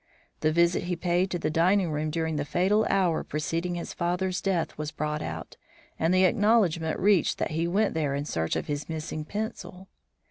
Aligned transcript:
The 0.39 0.51
visit 0.51 0.85
he 0.85 0.95
paid 0.95 1.29
to 1.29 1.37
the 1.37 1.51
dining 1.51 1.91
room 1.91 2.09
during 2.09 2.35
the 2.37 2.43
fatal 2.43 2.87
hour 2.89 3.23
preceding 3.23 3.75
his 3.75 3.93
father's 3.93 4.41
death 4.41 4.75
was 4.75 4.89
brought 4.89 5.21
out, 5.21 5.57
and 5.99 6.11
the 6.11 6.23
acknowledgment 6.25 6.99
reached 6.99 7.37
that 7.37 7.51
he 7.51 7.67
went 7.67 7.93
there 7.93 8.15
in 8.15 8.25
search 8.25 8.55
of 8.55 8.65
his 8.65 8.89
missing 8.89 9.25
pencil. 9.25 9.89